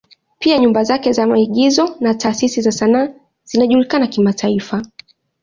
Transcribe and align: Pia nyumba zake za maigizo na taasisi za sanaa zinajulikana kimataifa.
Pia 0.39 0.57
nyumba 0.57 0.83
zake 0.83 1.13
za 1.13 1.27
maigizo 1.27 1.95
na 1.99 2.13
taasisi 2.13 2.61
za 2.61 2.71
sanaa 2.71 3.07
zinajulikana 3.43 4.07
kimataifa. 4.07 4.83